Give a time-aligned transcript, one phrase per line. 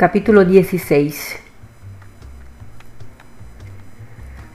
[0.00, 1.36] Capítulo 16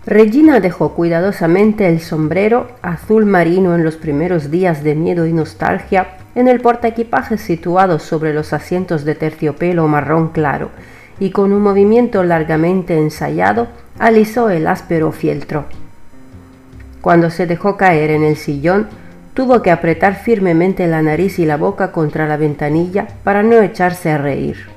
[0.08, 6.18] Regina dejó cuidadosamente el sombrero azul marino en los primeros días de miedo y nostalgia
[6.34, 10.72] en el portaequipajes situado sobre los asientos de terciopelo marrón claro
[11.20, 13.68] y con un movimiento largamente ensayado
[14.00, 15.66] alisó el áspero fieltro.
[17.02, 18.88] Cuando se dejó caer en el sillón,
[19.36, 24.10] tuvo que apretar firmemente la nariz y la boca contra la ventanilla para no echarse
[24.10, 24.75] a reír.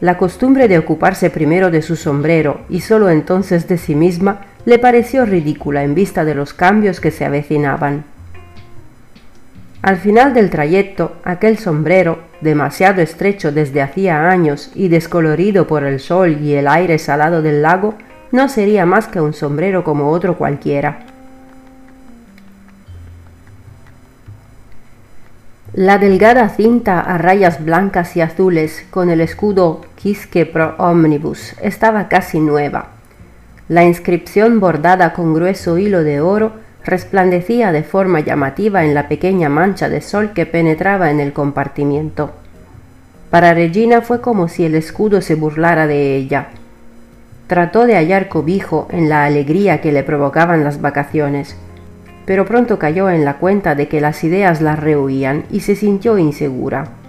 [0.00, 4.78] La costumbre de ocuparse primero de su sombrero y sólo entonces de sí misma le
[4.78, 8.04] pareció ridícula en vista de los cambios que se avecinaban.
[9.82, 16.00] Al final del trayecto, aquel sombrero, demasiado estrecho desde hacía años y descolorido por el
[16.00, 17.94] sol y el aire salado del lago,
[18.32, 21.00] no sería más que un sombrero como otro cualquiera.
[25.72, 32.08] La delgada cinta a rayas blancas y azules con el escudo Quisque Pro Omnibus estaba
[32.08, 32.86] casi nueva.
[33.68, 36.52] La inscripción bordada con grueso hilo de oro
[36.86, 42.30] resplandecía de forma llamativa en la pequeña mancha de sol que penetraba en el compartimiento.
[43.28, 46.46] Para Regina fue como si el escudo se burlara de ella.
[47.46, 51.56] Trató de hallar cobijo en la alegría que le provocaban las vacaciones,
[52.24, 56.16] pero pronto cayó en la cuenta de que las ideas la rehuían y se sintió
[56.16, 56.99] insegura.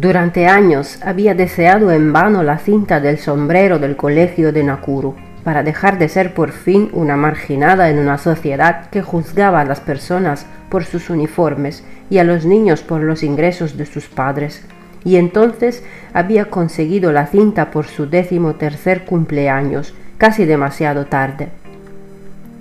[0.00, 5.64] Durante años había deseado en vano la cinta del sombrero del colegio de Nakuru, para
[5.64, 10.46] dejar de ser por fin una marginada en una sociedad que juzgaba a las personas
[10.68, 14.64] por sus uniformes y a los niños por los ingresos de sus padres,
[15.02, 15.82] y entonces
[16.14, 21.48] había conseguido la cinta por su décimo tercer cumpleaños, casi demasiado tarde.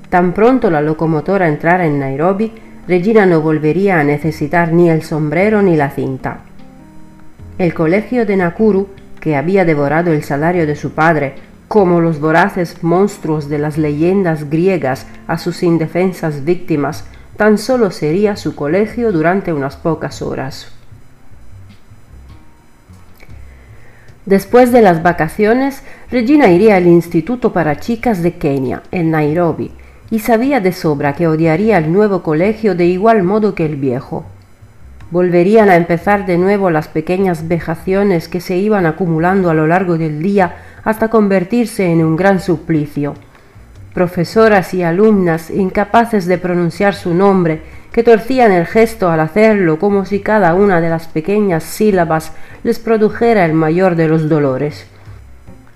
[0.09, 2.51] Tan pronto la locomotora entrara en Nairobi,
[2.87, 6.46] Regina no volvería a necesitar ni el sombrero ni la cinta.
[7.57, 8.87] El colegio de Nakuru,
[9.19, 11.33] que había devorado el salario de su padre,
[11.67, 18.35] como los voraces monstruos de las leyendas griegas a sus indefensas víctimas, tan solo sería
[18.35, 20.71] su colegio durante unas pocas horas.
[24.27, 25.81] Después de las vacaciones,
[26.11, 29.71] Regina iría al Instituto para Chicas de Kenia, en Nairobi,
[30.11, 34.25] y sabía de sobra que odiaría el nuevo colegio de igual modo que el viejo.
[35.09, 39.97] Volverían a empezar de nuevo las pequeñas vejaciones que se iban acumulando a lo largo
[39.97, 43.13] del día hasta convertirse en un gran suplicio.
[43.93, 50.05] Profesoras y alumnas incapaces de pronunciar su nombre, que torcían el gesto al hacerlo como
[50.05, 54.85] si cada una de las pequeñas sílabas les produjera el mayor de los dolores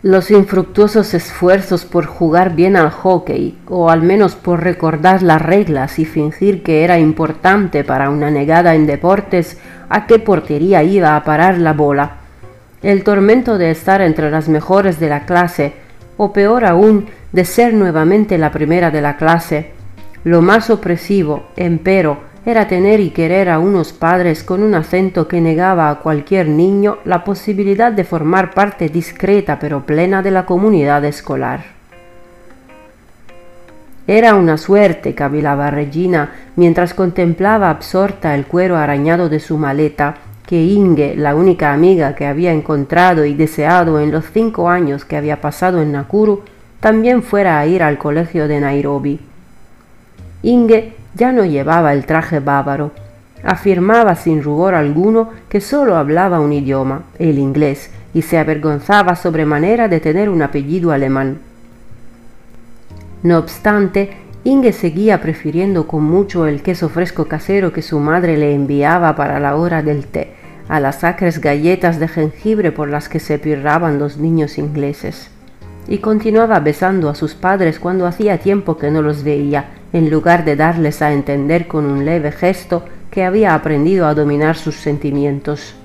[0.03, 5.99] los infructuosos esfuerzos por jugar bien al hockey, o al menos por recordar las reglas
[5.99, 11.23] y fingir que era importante para una negada en deportes a qué portería iba a
[11.23, 12.13] parar la bola,
[12.81, 15.73] el tormento de estar entre las mejores de la clase,
[16.17, 19.71] o peor aún, de ser nuevamente la primera de la clase,
[20.23, 25.41] lo más opresivo, empero, era tener y querer a unos padres con un acento que
[25.41, 31.05] negaba a cualquier niño la posibilidad de formar parte discreta pero plena de la comunidad
[31.05, 31.81] escolar.
[34.07, 40.15] Era una suerte, cavilaba Regina, mientras contemplaba absorta el cuero arañado de su maleta,
[40.47, 45.15] que Inge, la única amiga que había encontrado y deseado en los cinco años que
[45.15, 46.41] había pasado en Nakuru,
[46.79, 49.19] también fuera a ir al colegio de Nairobi.
[50.41, 52.91] Inge ya no llevaba el traje bávaro.
[53.43, 59.87] Afirmaba sin rubor alguno que sólo hablaba un idioma, el inglés, y se avergonzaba sobremanera
[59.87, 61.39] de tener un apellido alemán.
[63.23, 64.11] No obstante,
[64.43, 69.39] Inge seguía prefiriendo con mucho el queso fresco casero que su madre le enviaba para
[69.39, 70.33] la hora del té,
[70.67, 75.29] a las acres galletas de jengibre por las que se pirraban los niños ingleses.
[75.87, 80.45] Y continuaba besando a sus padres cuando hacía tiempo que no los veía, en lugar
[80.45, 85.75] de darles a entender con un leve gesto que había aprendido a dominar sus sentimientos.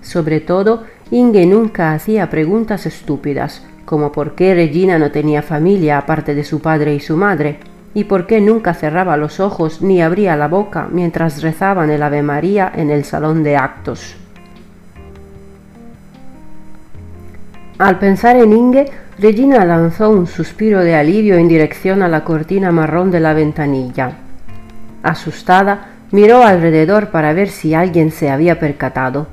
[0.00, 6.34] Sobre todo, Inge nunca hacía preguntas estúpidas, como por qué Regina no tenía familia aparte
[6.34, 7.58] de su padre y su madre,
[7.92, 12.22] y por qué nunca cerraba los ojos ni abría la boca mientras rezaban el Ave
[12.22, 14.16] María en el salón de actos.
[17.78, 22.72] Al pensar en Inge, Regina lanzó un suspiro de alivio en dirección a la cortina
[22.72, 24.16] marrón de la ventanilla.
[25.04, 29.28] Asustada, miró alrededor para ver si alguien se había percatado.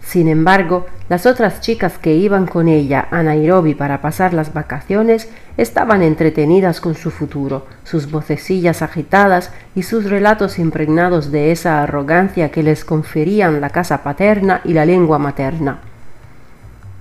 [0.00, 5.28] Sin embargo, las otras chicas que iban con ella a Nairobi para pasar las vacaciones
[5.56, 12.50] estaban entretenidas con su futuro, sus vocecillas agitadas y sus relatos impregnados de esa arrogancia
[12.50, 15.91] que les conferían la casa paterna y la lengua materna.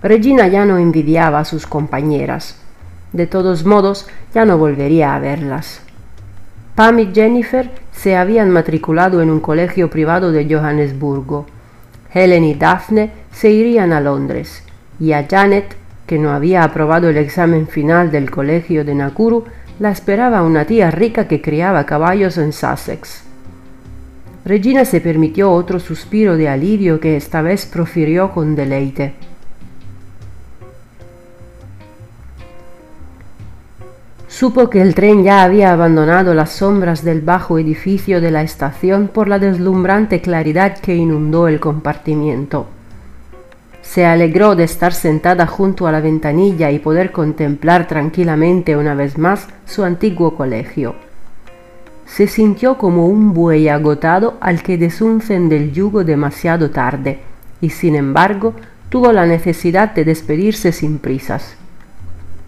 [0.04, 2.56] Regina ya no envidiaba a sus compañeras.
[3.14, 5.82] De todos modos, ya no volvería a verlas.
[6.76, 11.46] Pam y Jennifer se habían matriculado en un colegio privado de Johannesburgo.
[12.14, 14.64] Helen y Daphne se irían a Londres,
[15.00, 15.76] y a Janet,
[16.08, 19.46] que no había aprobado el examen final del colegio de Nakuru,
[19.80, 23.24] la esperaba una tía rica que criaba caballos en Sussex.
[24.46, 29.14] Regina se permitió otro suspiro de alivio que esta vez profirió con deleite.
[34.42, 39.08] Supo que el tren ya había abandonado las sombras del bajo edificio de la estación
[39.08, 42.66] por la deslumbrante claridad que inundó el compartimiento.
[43.84, 49.20] Se alegró de estar sentada junto a la ventanilla y poder contemplar tranquilamente una vez
[49.20, 50.96] más su antiguo colegio.
[52.08, 57.20] Se sintió como un buey agotado al que desuncen del yugo demasiado tarde,
[57.62, 58.56] y sin embargo
[58.90, 61.58] tuvo la necesidad de despedirse sin prisas.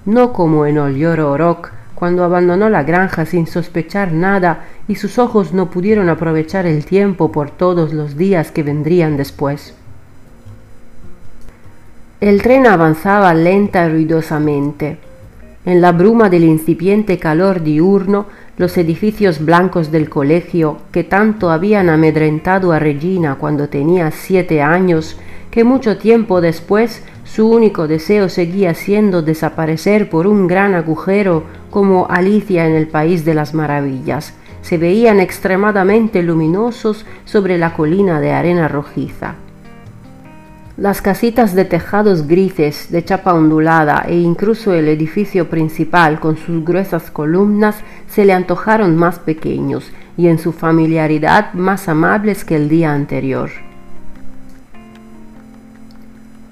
[0.06, 5.54] No como en Olloro Rock, cuando abandonó la granja sin sospechar nada y sus ojos
[5.54, 9.76] no pudieron aprovechar el tiempo por todos los días que vendrían después.
[12.20, 14.98] El tren avanzaba lenta y ruidosamente.
[15.66, 21.90] En la bruma del incipiente calor diurno, los edificios blancos del colegio, que tanto habían
[21.90, 25.18] amedrentado a Regina cuando tenía siete años,
[25.52, 32.08] que mucho tiempo después su único deseo seguía siendo desaparecer por un gran agujero como
[32.10, 34.34] Alicia en el País de las Maravillas.
[34.62, 39.36] Se veían extremadamente luminosos sobre la colina de arena rojiza.
[40.76, 46.66] Las casitas de tejados grises, de chapa ondulada e incluso el edificio principal con sus
[46.66, 47.76] gruesas columnas
[48.10, 53.52] se le antojaron más pequeños y en su familiaridad más amables que el día anterior.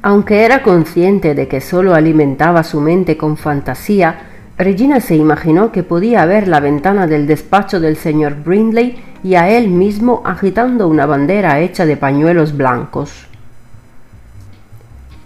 [0.04, 4.28] Aunque era consciente de que sólo alimentaba su mente con fantasía,
[4.58, 9.50] Regina se imaginó que podía ver la ventana del despacho del señor Brindley y a
[9.50, 13.28] él mismo agitando una bandera hecha de pañuelos blancos.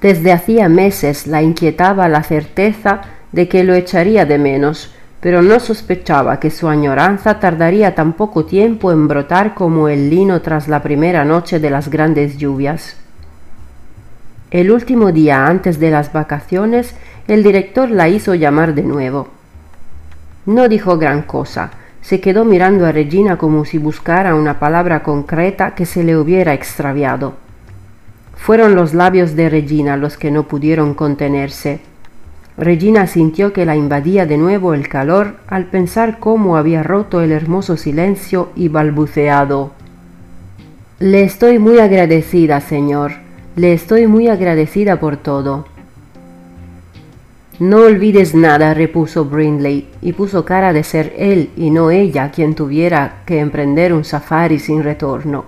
[0.01, 3.01] Desde hacía meses la inquietaba la certeza
[3.31, 8.45] de que lo echaría de menos, pero no sospechaba que su añoranza tardaría tan poco
[8.45, 12.97] tiempo en brotar como el lino tras la primera noche de las grandes lluvias.
[14.55, 16.95] El último día antes de las vacaciones,
[17.27, 19.27] el director la hizo llamar de nuevo.
[20.45, 25.75] No dijo gran cosa, se quedó mirando a Regina como si buscara una palabra concreta
[25.75, 27.33] que se le hubiera extraviado.
[28.37, 31.81] Fueron los labios de Regina los que no pudieron contenerse.
[32.57, 37.33] Regina sintió que la invadía de nuevo el calor al pensar cómo había roto el
[37.33, 39.73] hermoso silencio y balbuceado.
[40.99, 43.24] Le estoy muy agradecida, señor.
[43.55, 45.65] Le estoy muy agradecida por todo.
[47.57, 52.53] No olvides nada, repuso Brindley, y puso cara de ser él y no ella quien
[52.53, 55.45] tuviera que emprender un safari sin retorno.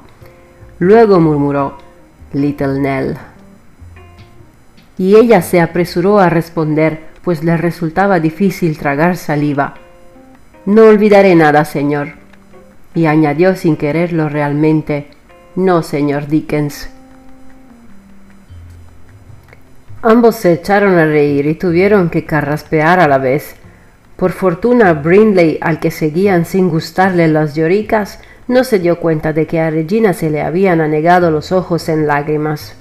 [0.80, 1.78] Luego murmuró,
[2.32, 3.18] Little Nell.
[4.98, 9.74] Y ella se apresuró a responder, pues le resultaba difícil tragar saliva.
[10.66, 12.14] No olvidaré nada, señor.
[12.96, 15.08] Y añadió sin quererlo realmente,
[15.56, 16.90] No, señor Dickens.
[20.10, 23.58] Ambos se echaron a reír y tuvieron que carraspear a la vez.
[24.16, 29.48] Por fortuna, Brindley, al que seguían sin gustarle las lloricas, no se dio cuenta de
[29.48, 32.78] que a Regina se le habían anegado los ojos en lágrimas.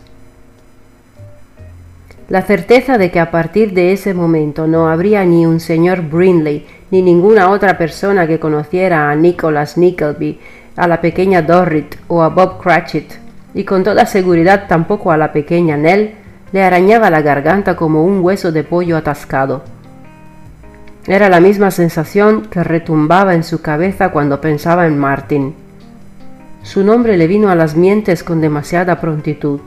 [2.28, 6.64] La certeza de que a partir de ese momento no habría ni un señor Brindley
[6.92, 10.38] ni ninguna otra persona que conociera a Nicholas Nickleby,
[10.76, 13.14] a la pequeña Dorrit o a Bob Cratchit,
[13.52, 18.20] y con toda seguridad tampoco a la pequeña Nell, le arañaba la garganta como un
[18.20, 19.62] hueso de pollo atascado.
[21.06, 25.54] Era la misma sensación que retumbaba en su cabeza cuando pensaba en Martin.
[26.62, 29.60] Su nombre le vino a las mientes con demasiada prontitud.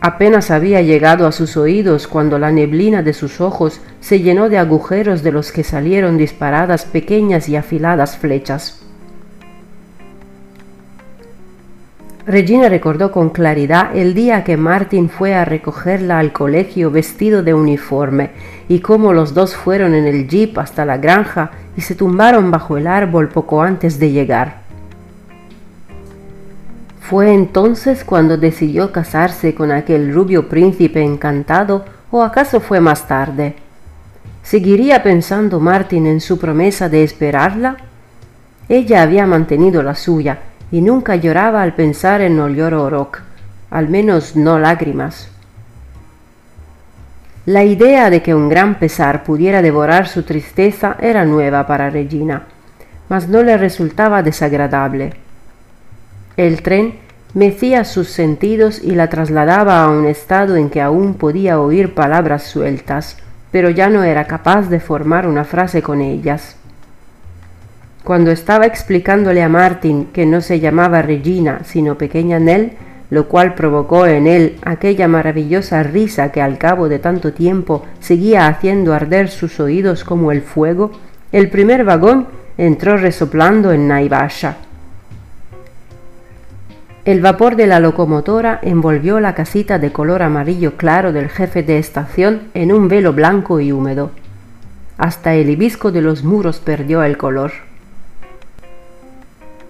[0.00, 4.58] Apenas había llegado a sus oídos cuando la neblina de sus ojos se llenó de
[4.58, 8.85] agujeros de los que salieron disparadas pequeñas y afiladas flechas.
[12.26, 17.54] Regina recordó con claridad el día que Martin fue a recogerla al colegio vestido de
[17.54, 18.30] uniforme
[18.68, 22.76] y cómo los dos fueron en el jeep hasta la granja y se tumbaron bajo
[22.78, 24.56] el árbol poco antes de llegar.
[27.00, 33.54] ¿Fue entonces cuando decidió casarse con aquel rubio príncipe encantado o acaso fue más tarde?
[34.42, 37.76] ¿Seguiría pensando Martin en su promesa de esperarla?
[38.68, 40.40] Ella había mantenido la suya
[40.70, 43.20] y nunca lloraba al pensar en Orok,
[43.70, 45.30] al menos no lágrimas.
[47.46, 52.42] La idea de que un gran pesar pudiera devorar su tristeza era nueva para Regina,
[53.08, 55.12] mas no le resultaba desagradable.
[56.36, 56.94] El tren
[57.34, 62.42] mecía sus sentidos y la trasladaba a un estado en que aún podía oír palabras
[62.42, 63.18] sueltas,
[63.52, 66.56] pero ya no era capaz de formar una frase con ellas.
[68.06, 72.74] Cuando estaba explicándole a Martin que no se llamaba Regina, sino pequeña Nell,
[73.10, 78.46] lo cual provocó en él aquella maravillosa risa que al cabo de tanto tiempo seguía
[78.46, 80.92] haciendo arder sus oídos como el fuego,
[81.32, 84.58] el primer vagón entró resoplando en Naivasha.
[87.04, 91.78] El vapor de la locomotora envolvió la casita de color amarillo claro del jefe de
[91.78, 94.12] estación en un velo blanco y húmedo.
[94.96, 97.50] Hasta el hibisco de los muros perdió el color.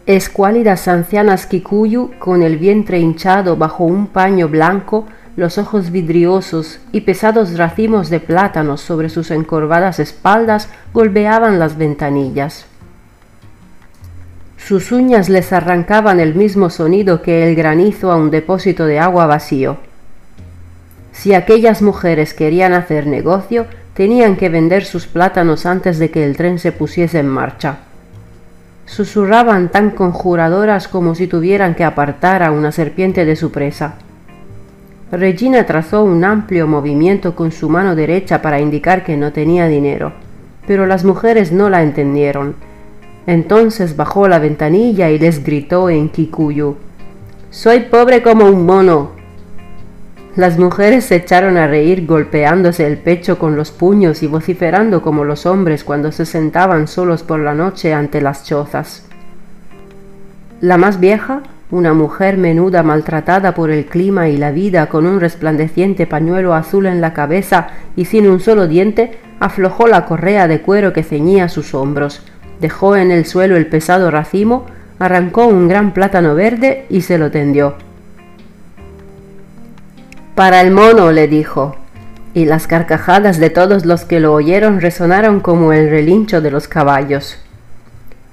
[0.06, 5.04] Escuálidas ancianas Kikuyu, con el vientre hinchado bajo un paño blanco,
[5.36, 12.66] los ojos vidriosos y pesados racimos de plátanos sobre sus encorvadas espaldas, golpeaban las ventanillas.
[14.56, 19.26] Sus uñas les arrancaban el mismo sonido que el granizo a un depósito de agua
[19.26, 19.76] vacío.
[21.10, 26.36] Si aquellas mujeres querían hacer negocio, tenían que vender sus plátanos antes de que el
[26.36, 27.80] tren se pusiese en marcha
[28.86, 33.96] susurraban tan conjuradoras como si tuvieran que apartar a una serpiente de su presa.
[35.12, 40.12] Regina trazó un amplio movimiento con su mano derecha para indicar que no tenía dinero,
[40.66, 42.54] pero las mujeres no la entendieron.
[43.26, 46.76] Entonces bajó la ventanilla y les gritó en Kikuyu,
[47.50, 49.12] Soy pobre como un mono,
[50.36, 55.24] las mujeres se echaron a reír golpeándose el pecho con los puños y vociferando como
[55.24, 59.06] los hombres cuando se sentaban solos por la noche ante las chozas.
[60.60, 61.40] La más vieja,
[61.70, 66.84] una mujer menuda maltratada por el clima y la vida con un resplandeciente pañuelo azul
[66.84, 71.48] en la cabeza y sin un solo diente, aflojó la correa de cuero que ceñía
[71.48, 72.22] sus hombros,
[72.60, 74.66] dejó en el suelo el pesado racimo,
[74.98, 77.74] arrancó un gran plátano verde y se lo tendió.
[80.36, 81.76] Para el mono, le dijo,
[82.34, 86.68] y las carcajadas de todos los que lo oyeron resonaron como el relincho de los
[86.68, 87.38] caballos.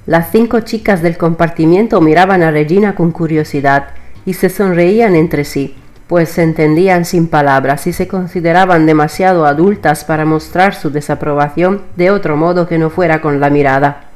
[0.06, 3.92] Las cinco chicas del compartimiento miraban a Regina con curiosidad
[4.26, 10.04] y se sonreían entre sí, pues se entendían sin palabras y se consideraban demasiado adultas
[10.04, 14.08] para mostrar su desaprobación de otro modo que no fuera con la mirada.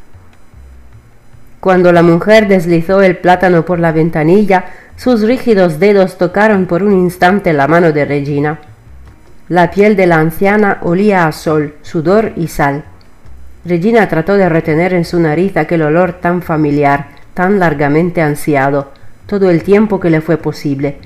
[1.61, 4.65] Cuando la mujer deslizó el plátano por la ventanilla,
[4.97, 8.59] sus rígidos dedos tocaron por un instante la mano de Regina.
[9.47, 12.83] La piel de la anciana olía a sol, sudor y sal.
[13.63, 18.91] Regina trató de retener en su nariz aquel olor tan familiar, tan largamente ansiado,
[19.27, 20.97] todo el tiempo que le fue posible,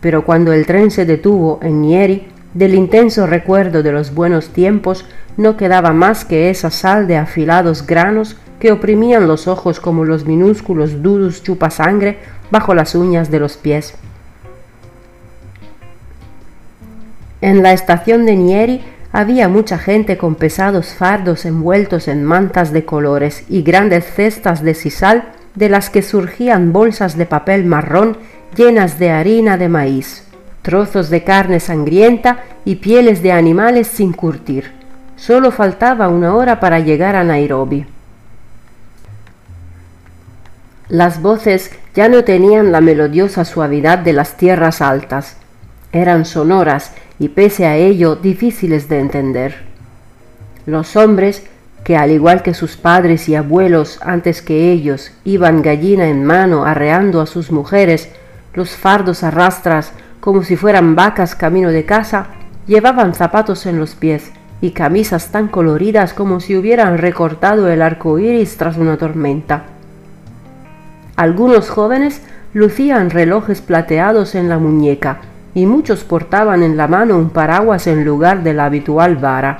[0.00, 5.04] pero cuando el tren se detuvo en Nieri, del intenso recuerdo de los buenos tiempos
[5.36, 10.26] no quedaba más que esa sal de afilados granos que oprimían los ojos como los
[10.26, 12.18] minúsculos duros chupasangre
[12.50, 13.94] bajo las uñas de los pies.
[17.40, 22.84] En la estación de Nieri había mucha gente con pesados fardos envueltos en mantas de
[22.84, 28.18] colores y grandes cestas de sisal de las que surgían bolsas de papel marrón
[28.54, 30.24] llenas de harina de maíz,
[30.62, 34.72] trozos de carne sangrienta y pieles de animales sin curtir.
[35.16, 37.86] Solo faltaba una hora para llegar a Nairobi.
[40.88, 45.36] Las voces ya no tenían la melodiosa suavidad de las tierras altas,
[45.92, 49.54] eran sonoras y pese a ello difíciles de entender.
[50.66, 51.44] Los hombres,
[51.84, 56.64] que al igual que sus padres y abuelos antes que ellos iban gallina en mano
[56.64, 58.08] arreando a sus mujeres,
[58.54, 62.26] los fardos arrastras como si fueran vacas camino de casa,
[62.66, 68.18] llevaban zapatos en los pies y camisas tan coloridas como si hubieran recortado el arco
[68.18, 69.64] iris tras una tormenta.
[71.16, 72.22] Algunos jóvenes
[72.52, 75.20] lucían relojes plateados en la muñeca
[75.54, 79.58] y muchos portaban en la mano un paraguas en lugar de la habitual vara.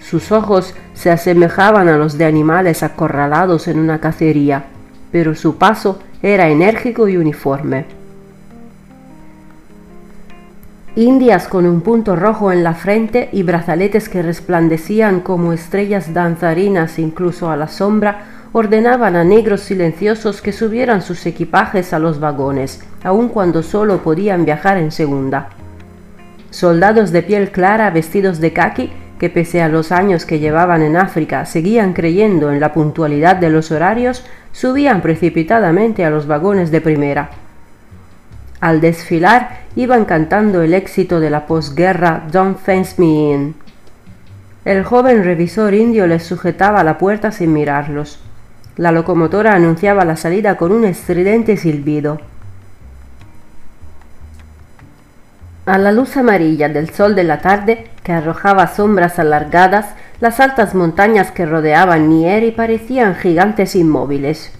[0.00, 4.64] Sus ojos se asemejaban a los de animales acorralados en una cacería,
[5.12, 7.97] pero su paso era enérgico y uniforme.
[10.98, 16.98] Indias con un punto rojo en la frente y brazaletes que resplandecían como estrellas danzarinas
[16.98, 22.82] incluso a la sombra ordenaban a negros silenciosos que subieran sus equipajes a los vagones,
[23.04, 25.50] aun cuando solo podían viajar en segunda.
[26.50, 28.90] Soldados de piel clara vestidos de khaki,
[29.20, 33.50] que pese a los años que llevaban en África seguían creyendo en la puntualidad de
[33.50, 37.30] los horarios, subían precipitadamente a los vagones de primera.
[38.60, 43.54] Al desfilar iban cantando el éxito de la posguerra Don't Fence Me In.
[44.64, 48.20] El joven revisor indio les sujetaba la puerta sin mirarlos.
[48.76, 52.20] La locomotora anunciaba la salida con un estridente silbido.
[55.66, 59.86] A la luz amarilla del sol de la tarde, que arrojaba sombras alargadas,
[60.18, 64.52] las altas montañas que rodeaban Nieri parecían gigantes inmóviles.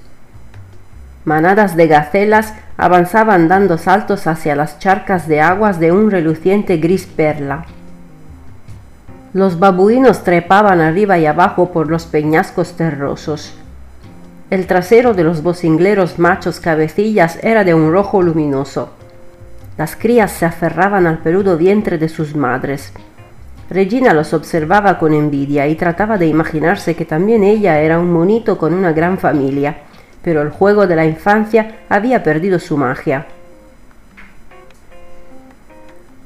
[1.25, 7.07] Manadas de gacelas avanzaban dando saltos hacia las charcas de aguas de un reluciente gris
[7.07, 7.67] perla.
[9.35, 13.53] Los babuinos trepaban arriba y abajo por los peñascos terrosos.
[14.49, 18.91] El trasero de los bocingleros machos cabecillas era de un rojo luminoso.
[19.77, 22.93] Las crías se aferraban al peludo vientre de sus madres.
[23.69, 28.57] Regina los observaba con envidia y trataba de imaginarse que también ella era un monito
[28.57, 29.79] con una gran familia,
[30.23, 33.27] pero el juego de la infancia había perdido su magia.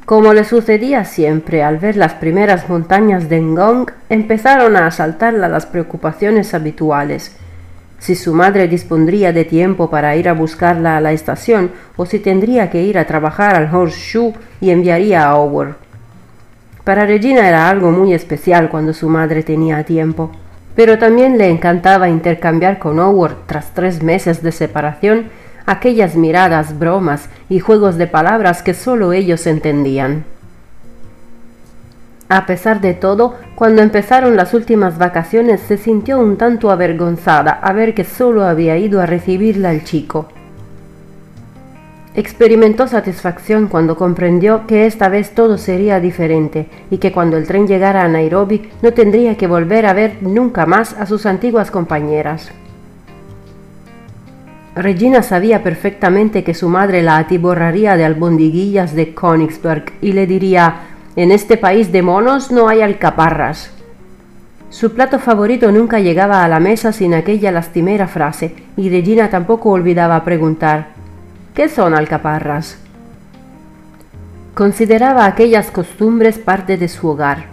[0.04, 5.66] Como le sucedía siempre al ver las primeras montañas de Ngong, empezaron a asaltarla las
[5.66, 7.36] preocupaciones habituales
[8.02, 12.18] si su madre dispondría de tiempo para ir a buscarla a la estación o si
[12.18, 15.76] tendría que ir a trabajar al Horseshoe y enviaría a Howard.
[16.82, 20.32] Para Regina era algo muy especial cuando su madre tenía tiempo,
[20.74, 25.30] pero también le encantaba intercambiar con Howard tras tres meses de separación
[25.66, 30.24] aquellas miradas, bromas y juegos de palabras que sólo ellos entendían.
[32.28, 37.72] A pesar de todo, cuando empezaron las últimas vacaciones se sintió un tanto avergonzada a
[37.74, 40.28] ver que solo había ido a recibirla el chico.
[42.14, 47.66] Experimentó satisfacción cuando comprendió que esta vez todo sería diferente y que cuando el tren
[47.66, 52.52] llegara a Nairobi no tendría que volver a ver nunca más a sus antiguas compañeras.
[54.74, 60.80] Regina sabía perfectamente que su madre la atiborraría de albondiguillas de Königsberg y le diría
[61.16, 63.70] en este país de monos no hay alcaparras.
[64.68, 69.70] Su plato favorito nunca llegaba a la mesa sin aquella lastimera frase, y Regina tampoco
[69.70, 71.01] olvidaba preguntar
[71.54, 72.78] ¿Qué son alcaparras?
[74.54, 77.44] Consideraba aquellas costumbres parte de su hogar,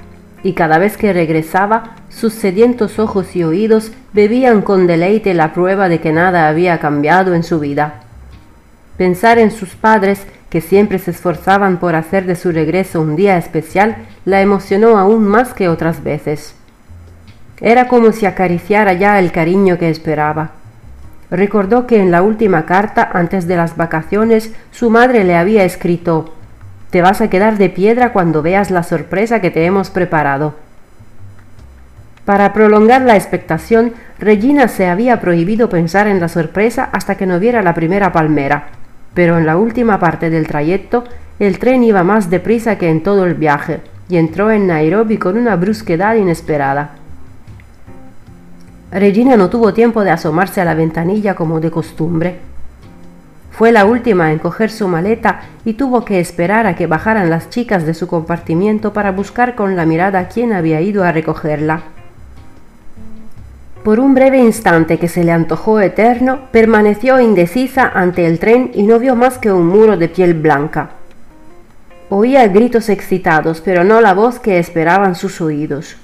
[0.41, 5.89] y cada vez que regresaba, sus sedientos ojos y oídos bebían con deleite la prueba
[5.89, 7.95] de que nada había cambiado en su vida.
[8.95, 13.37] Pensar en sus padres que siempre se esforzaban por hacer de su regreso un día
[13.37, 16.55] especial, la emocionó aún más que otras veces.
[17.59, 20.51] Era como si acariciara ya el cariño que esperaba.
[21.31, 26.33] Recordó que en la última carta, antes de las vacaciones, su madre le había escrito
[26.89, 30.55] Te vas a quedar de piedra cuando veas la sorpresa que te hemos preparado.
[32.25, 37.39] Para prolongar la expectación, Regina se había prohibido pensar en la sorpresa hasta que no
[37.39, 38.79] viera la primera palmera
[39.13, 41.03] pero en la última parte del trayecto
[41.39, 45.37] el tren iba más deprisa que en todo el viaje y entró en Nairobi con
[45.37, 46.91] una brusquedad inesperada.
[48.91, 52.39] Regina no tuvo tiempo de asomarse a la ventanilla como de costumbre.
[53.51, 57.49] Fue la última en coger su maleta y tuvo que esperar a que bajaran las
[57.49, 61.81] chicas de su compartimiento para buscar con la mirada quién había ido a recogerla.
[63.83, 68.83] Por un breve instante que se le antojó eterno, permaneció indecisa ante el tren y
[68.83, 70.91] no vio más que un muro de piel blanca.
[72.09, 75.95] Oía gritos excitados, pero no la voz que esperaban sus oídos.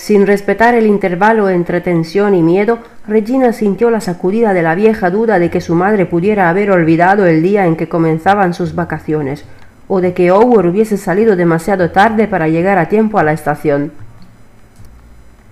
[0.00, 5.10] Sin respetar el intervalo entre tensión y miedo, Regina sintió la sacudida de la vieja
[5.10, 9.44] duda de que su madre pudiera haber olvidado el día en que comenzaban sus vacaciones,
[9.88, 13.92] o de que Howard hubiese salido demasiado tarde para llegar a tiempo a la estación.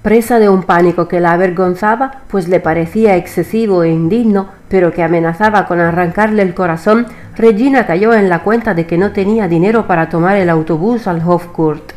[0.00, 5.02] Presa de un pánico que la avergonzaba, pues le parecía excesivo e indigno, pero que
[5.02, 7.06] amenazaba con arrancarle el corazón,
[7.36, 11.20] Regina cayó en la cuenta de que no tenía dinero para tomar el autobús al
[11.20, 11.92] Hofcourt.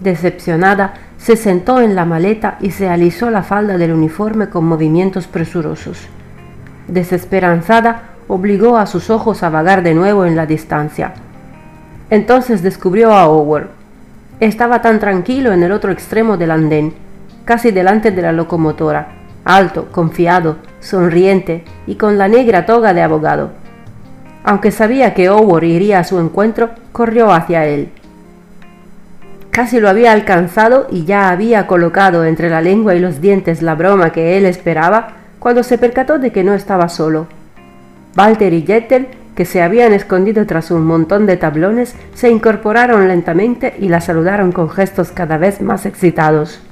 [0.00, 5.28] Decepcionada, se sentó en la maleta y se alisó la falda del uniforme con movimientos
[5.28, 5.96] presurosos.
[6.88, 11.14] Desesperanzada, obligó a sus ojos a vagar de nuevo en la distancia.
[12.10, 13.68] Entonces descubrió a Howard.
[14.40, 16.92] Estaba tan tranquilo en el otro extremo del andén,
[17.44, 19.12] casi delante de la locomotora,
[19.44, 23.50] alto, confiado, sonriente y con la negra toga de abogado.
[24.42, 27.92] Aunque sabía que Howard iría a su encuentro, corrió hacia él.
[29.52, 33.74] Casi lo había alcanzado y ya había colocado entre la lengua y los dientes la
[33.74, 37.26] broma que él esperaba cuando se percató de que no estaba solo.
[38.16, 43.74] Walter y Jettel, que se habían escondido tras un montón de tablones, se incorporaron lentamente
[43.78, 46.62] y la saludaron con gestos cada vez más excitados.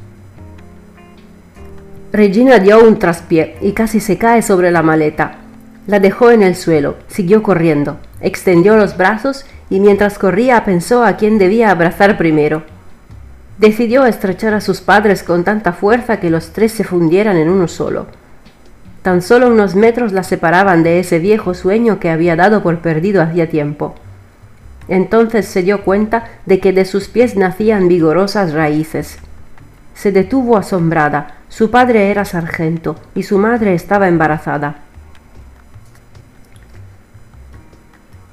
[2.15, 5.33] Regina dio un traspié y casi se cae sobre la maleta.
[5.87, 11.17] La dejó en el suelo, siguió corriendo, extendió los brazos y mientras corría pensó a
[11.17, 12.65] quién debía abrazar primero.
[13.59, 17.69] Decidió estrechar a sus padres con tanta fuerza que los tres se fundieran en uno
[17.69, 18.07] solo.
[19.03, 23.23] Tan solo unos metros la separaban de ese viejo sueño que había dado por perdido
[23.23, 23.95] hacía tiempo.
[24.89, 29.19] Entonces se dio cuenta de que de sus pies nacían vigorosas raíces.
[29.95, 31.37] Se detuvo asombrada.
[31.49, 34.77] Su padre era sargento y su madre estaba embarazada.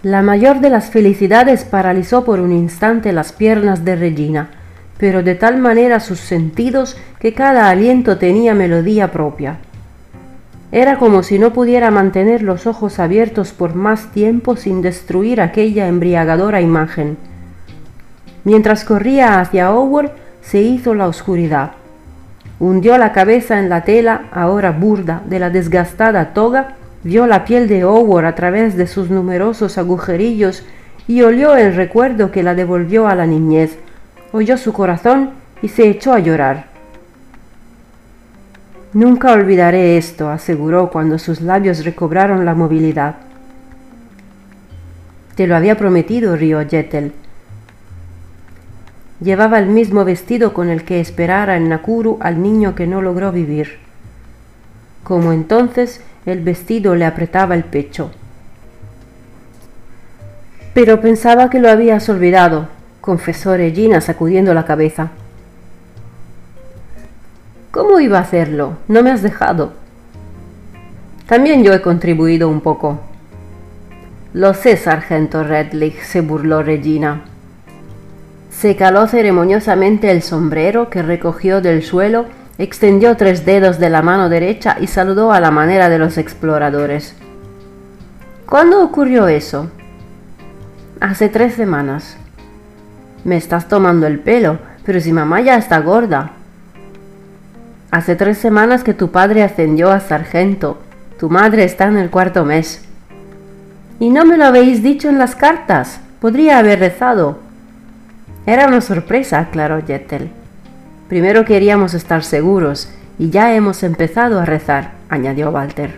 [0.07, 4.47] La mayor de las felicidades paralizó por un instante las piernas de Regina,
[4.97, 9.57] pero de tal manera sus sentidos que cada aliento tenía melodía propia.
[10.71, 15.89] Era como si no pudiera mantener los ojos abiertos por más tiempo sin destruir aquella
[15.89, 17.17] embriagadora imagen.
[18.45, 21.71] Mientras corría hacia Howard, se hizo la oscuridad.
[22.61, 27.69] Hundió la cabeza en la tela, ahora burda, de la desgastada toga Vio la piel
[27.69, 30.65] de Howard a través de sus numerosos agujerillos
[31.07, 33.77] y olió el recuerdo que la devolvió a la niñez.
[34.33, 35.29] Oyó su corazón
[35.61, 36.65] y se echó a llorar.
[38.91, 43.15] Nunca olvidaré esto, aseguró cuando sus labios recobraron la movilidad.
[45.35, 47.13] Te lo había prometido, rió Jettel.
[49.21, 53.31] Llevaba el mismo vestido con el que esperara en Nakuru al niño que no logró
[53.31, 53.77] vivir.
[55.05, 58.11] Como entonces el vestido le apretaba el pecho.
[60.73, 62.67] Pero pensaba que lo habías olvidado,
[62.99, 65.11] confesó Regina sacudiendo la cabeza.
[67.71, 68.73] ¿Cómo iba a hacerlo?
[68.89, 69.71] No me has dejado.
[71.27, 72.99] También yo he contribuido un poco.
[74.33, 77.21] Lo sé, sargento Redlich, se burló Regina.
[78.51, 82.25] Se caló ceremoniosamente el sombrero que recogió del suelo
[82.59, 87.15] Extendió tres dedos de la mano derecha y saludó a la manera de los exploradores.
[88.47, 89.69] ¿Cuándo ocurrió eso?
[90.99, 92.17] Hace tres semanas.
[93.23, 96.31] Me estás tomando el pelo, pero si mamá ya está gorda.
[97.91, 100.79] Hace tres semanas que tu padre ascendió a sargento.
[101.19, 102.83] Tu madre está en el cuarto mes.
[103.99, 105.99] Y no me lo habéis dicho en las cartas.
[106.19, 107.37] Podría haber rezado.
[108.47, 110.31] Era una sorpresa, aclaró Jettel.
[111.07, 115.95] Primero queríamos estar seguros y ya hemos empezado a rezar, añadió Walter.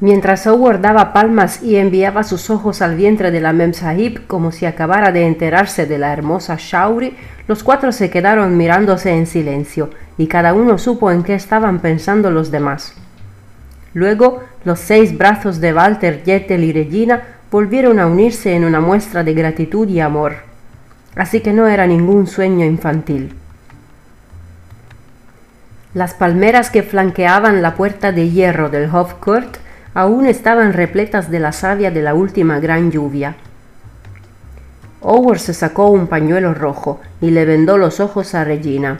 [0.00, 4.66] Mientras Howard daba palmas y enviaba sus ojos al vientre de la Memsahib como si
[4.66, 7.16] acabara de enterarse de la hermosa Shauri,
[7.48, 12.30] los cuatro se quedaron mirándose en silencio y cada uno supo en qué estaban pensando
[12.30, 12.94] los demás.
[13.94, 19.24] Luego, los seis brazos de Walter, Jettel y Regina volvieron a unirse en una muestra
[19.24, 20.53] de gratitud y amor
[21.16, 23.34] así que no era ningún sueño infantil.
[25.94, 29.58] Las palmeras que flanqueaban la puerta de hierro del Hofcourt
[29.94, 33.36] aún estaban repletas de la savia de la última gran lluvia.
[35.00, 38.98] Howard se sacó un pañuelo rojo y le vendó los ojos a Regina.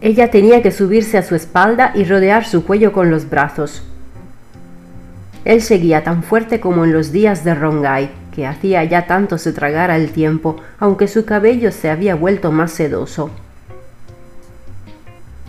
[0.00, 3.82] Ella tenía que subirse a su espalda y rodear su cuello con los brazos.
[5.44, 9.52] Él seguía tan fuerte como en los días de Rongai que hacía ya tanto se
[9.52, 13.30] tragara el tiempo, aunque su cabello se había vuelto más sedoso.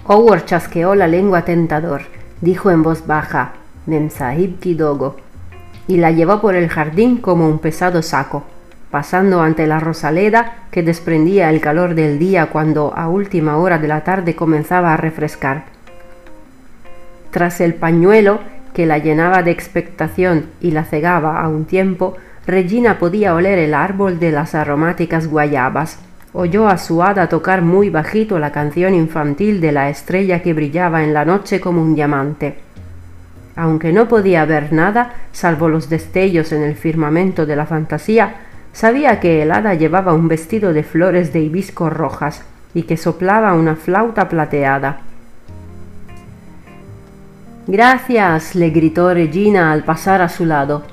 [0.05, 2.01] Howard chasqueó la lengua tentador,
[2.41, 3.53] dijo en voz baja,
[3.85, 5.15] Memsahib Kidogo,
[5.87, 8.43] y la llevó por el jardín como un pesado saco,
[8.91, 13.87] pasando ante la rosaleda que desprendía el calor del día cuando a última hora de
[13.87, 15.65] la tarde comenzaba a refrescar.
[17.31, 18.39] Tras el pañuelo,
[18.73, 23.73] que la llenaba de expectación y la cegaba a un tiempo, Regina podía oler el
[23.73, 25.97] árbol de las aromáticas guayabas.
[26.33, 31.03] Oyó a su hada tocar muy bajito la canción infantil de la estrella que brillaba
[31.03, 32.57] en la noche como un diamante.
[33.55, 38.35] Aunque no podía ver nada, salvo los destellos en el firmamento de la fantasía,
[38.73, 43.53] sabía que el hada llevaba un vestido de flores de hibisco rojas y que soplaba
[43.53, 44.99] una flauta plateada.
[47.67, 50.92] Gracias, le gritó Regina al pasar a su lado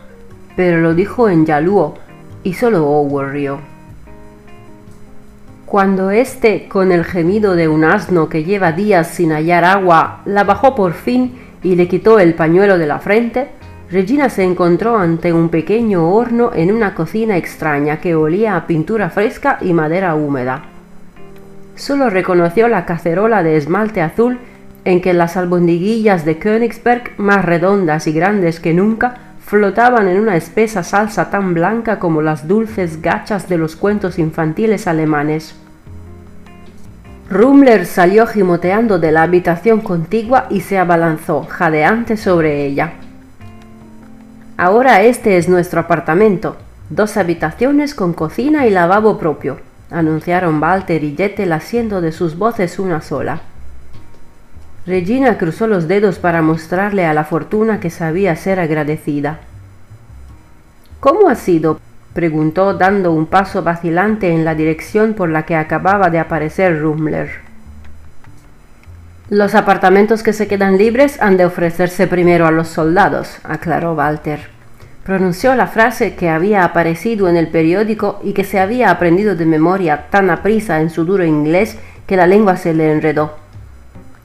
[0.61, 1.95] pero lo dijo en Yaluo
[2.43, 3.61] y solo Howard rió.
[5.65, 10.45] Cuando éste, con el gemido de un asno que lleva días sin hallar agua, la
[10.45, 13.49] bajó por fin y le quitó el pañuelo de la frente,
[13.91, 19.09] Regina se encontró ante un pequeño horno en una cocina extraña que olía a pintura
[19.09, 20.65] fresca y madera húmeda.
[21.75, 24.39] Solo reconoció la cacerola de esmalte azul
[24.85, 30.37] en que las albondiguillas de Königsberg, más redondas y grandes que nunca, flotaban en una
[30.37, 35.57] espesa salsa tan blanca como las dulces gachas de los cuentos infantiles alemanes.
[37.29, 42.93] Rumler salió gimoteando de la habitación contigua y se abalanzó, jadeante, sobre ella.
[44.57, 46.57] Ahora este es nuestro apartamento.
[46.89, 49.59] Dos habitaciones con cocina y lavabo propio,
[49.91, 53.41] anunciaron Walter y Jettel haciendo de sus voces una sola.
[54.91, 59.39] Regina cruzó los dedos para mostrarle a la fortuna que sabía ser agradecida.
[60.99, 61.79] ¿Cómo ha sido?
[62.13, 67.31] preguntó dando un paso vacilante en la dirección por la que acababa de aparecer Rumler.
[69.29, 74.41] Los apartamentos que se quedan libres han de ofrecerse primero a los soldados, aclaró Walter.
[75.05, 79.47] Pronunció la frase que había aparecido en el periódico y que se había aprendido de
[79.47, 83.40] memoria tan aprisa en su duro inglés que la lengua se le enredó.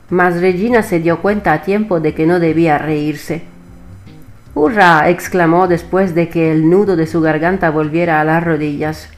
[0.09, 3.43] Mas Regina se dio cuenta a tiempo de que no debía reírse.
[4.53, 5.09] ¡Hurra!
[5.09, 9.09] exclamó después de que el nudo de su garganta volviera a las rodillas.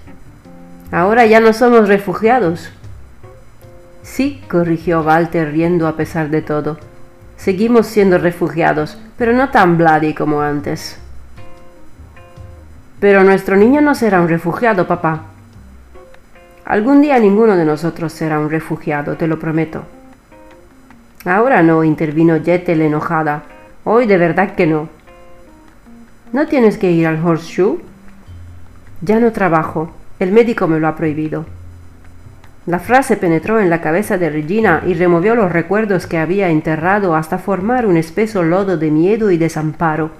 [0.91, 2.71] Ahora ya no somos refugiados.
[4.01, 6.77] Sí, corrigió Walter riendo a pesar de todo.
[7.35, 10.97] Seguimos siendo refugiados, pero no tan bloody como antes.
[12.99, 15.25] Pero nuestro niño no será un refugiado, papá.
[16.65, 19.83] Algún día ninguno de nosotros será un refugiado, te lo prometo.
[21.27, 23.43] Ahora no, intervino Jettel enojada.
[23.83, 24.87] Hoy de verdad que no.
[26.31, 27.81] ¿No tienes que ir al horseshoe?
[29.01, 29.91] Ya no trabajo.
[30.19, 31.45] El médico me lo ha prohibido.
[32.65, 37.13] La frase penetró en la cabeza de Regina y removió los recuerdos que había enterrado
[37.13, 40.11] hasta formar un espeso lodo de miedo y desamparo.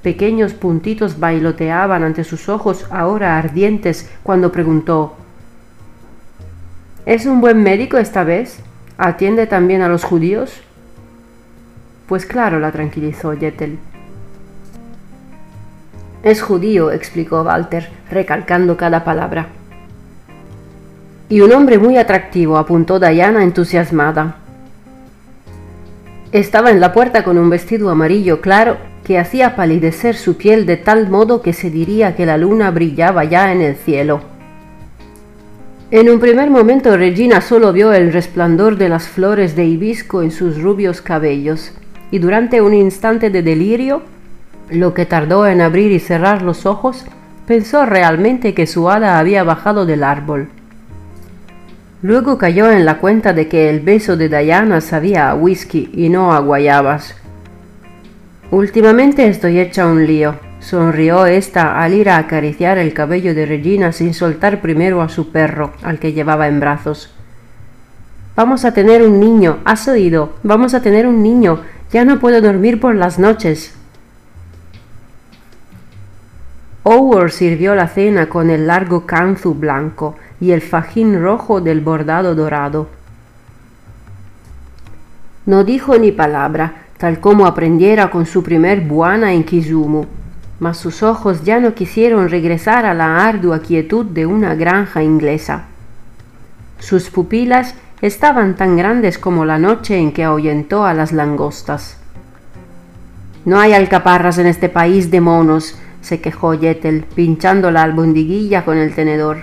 [0.00, 5.14] Pequeños puntitos bailoteaban ante sus ojos ahora ardientes cuando preguntó
[7.04, 8.62] ¿Es un buen médico esta vez?
[8.98, 10.60] ¿Atiende también a los judíos?
[12.06, 13.78] Pues claro, la tranquilizó Jettel.
[16.22, 19.46] Es judío, explicó Walter, recalcando cada palabra.
[21.28, 24.36] Y un hombre muy atractivo, apuntó Diana entusiasmada.
[26.30, 30.76] Estaba en la puerta con un vestido amarillo claro que hacía palidecer su piel de
[30.76, 34.31] tal modo que se diría que la luna brillaba ya en el cielo.
[35.92, 40.30] En un primer momento Regina solo vio el resplandor de las flores de hibisco en
[40.30, 41.72] sus rubios cabellos,
[42.10, 44.00] y durante un instante de delirio,
[44.70, 47.04] lo que tardó en abrir y cerrar los ojos,
[47.46, 50.48] pensó realmente que su hada había bajado del árbol.
[52.00, 56.08] Luego cayó en la cuenta de que el beso de Diana sabía a whisky y
[56.08, 57.16] no a guayabas.
[58.50, 63.92] Últimamente estoy hecha un lío, sonrió ésta al ir a acariciar el cabello de Regina
[63.92, 67.12] sin soltar primero a su perro, al que llevaba en brazos.
[68.36, 71.60] Vamos a tener un niño, has oído, vamos a tener un niño,
[71.92, 73.74] ya no puedo dormir por las noches.
[76.84, 82.34] Ower sirvió la cena con el largo canzu blanco, y el fajín rojo del bordado
[82.34, 82.88] dorado.
[85.46, 90.06] No dijo ni palabra, tal como aprendiera con su primer buana en Kizumu,
[90.62, 95.64] mas sus ojos ya no quisieron regresar a la ardua quietud de una granja inglesa.
[96.78, 101.96] Sus pupilas estaban tan grandes como la noche en que ahuyentó a las langostas.
[103.44, 108.78] No hay alcaparras en este país de monos, se quejó Yetel, pinchando la albondiguilla con
[108.78, 109.38] el tenedor.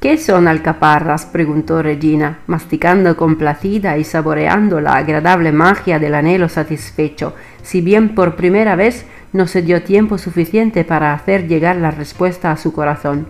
[0.00, 1.26] ¿Qué son alcaparras?
[1.26, 8.36] preguntó Regina, masticando complacida y saboreando la agradable magia del anhelo satisfecho, si bien por
[8.36, 13.26] primera vez no se dio tiempo suficiente para hacer llegar la respuesta a su corazón.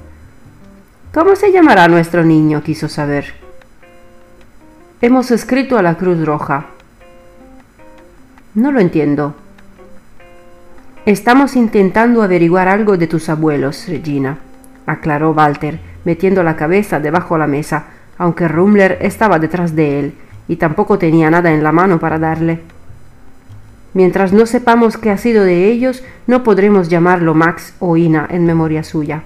[1.12, 2.62] ¿Cómo se llamará nuestro niño?
[2.62, 3.34] quiso saber.
[5.00, 6.66] Hemos escrito a la Cruz Roja.
[8.54, 9.34] No lo entiendo.
[11.06, 14.38] Estamos intentando averiguar algo de tus abuelos, Regina,
[14.86, 17.86] aclaró Walter, metiendo la cabeza debajo de la mesa,
[18.18, 20.14] aunque Rumler estaba detrás de él
[20.48, 22.60] y tampoco tenía nada en la mano para darle.
[23.96, 28.44] Mientras no sepamos qué ha sido de ellos, no podremos llamarlo Max o Ina en
[28.44, 29.22] memoria suya.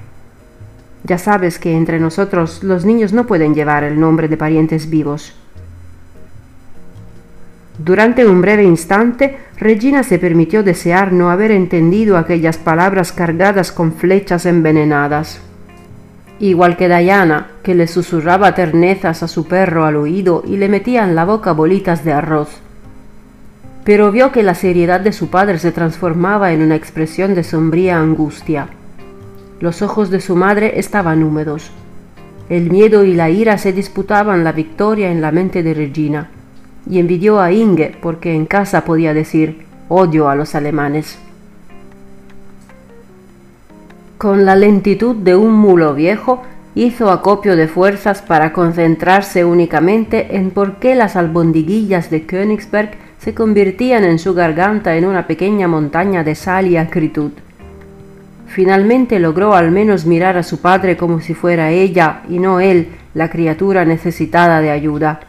[1.03, 5.35] Ya sabes que entre nosotros los niños no pueden llevar el nombre de parientes vivos.
[7.79, 13.95] Durante un breve instante, Regina se permitió desear no haber entendido aquellas palabras cargadas con
[13.95, 15.41] flechas envenenadas
[16.39, 21.05] igual que Diana, que le susurraba ternezas a su perro al oído y le metía
[21.05, 22.63] en la boca bolitas de arroz.
[23.85, 27.99] Pero vio que la seriedad de su padre se transformaba en una expresión de sombría
[27.99, 28.69] angustia.
[29.61, 31.71] Los ojos de su madre estaban húmedos.
[32.49, 36.31] El miedo y la ira se disputaban la victoria en la mente de Regina,
[36.89, 41.19] y envidió a Inge porque en casa podía decir odio a los alemanes.
[44.19, 46.43] Con la lentitud de un mulo viejo,
[46.75, 53.35] hizo acopio de fuerzas para concentrarse únicamente en por qué las albondiguillas de Königsberg se
[53.35, 57.33] convertían en su garganta en una pequeña montaña de sal y acritud.
[58.47, 62.89] Finalmente logró al menos mirar a su padre como si fuera ella y no él
[63.13, 65.21] la criatura necesitada de ayuda.